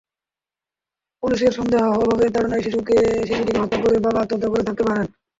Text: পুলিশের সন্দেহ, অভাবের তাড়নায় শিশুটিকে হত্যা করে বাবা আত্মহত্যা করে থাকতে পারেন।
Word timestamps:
পুলিশের 1.23 1.51
সন্দেহ, 1.53 1.83
অভাবের 1.95 2.29
তাড়নায় 2.35 2.63
শিশুটিকে 2.65 2.97
হত্যা 3.61 3.79
করে 3.83 3.97
বাবা 3.99 4.19
আত্মহত্যা 4.21 4.49
করে 4.51 4.63
থাকতে 4.67 4.83
পারেন। 4.87 5.05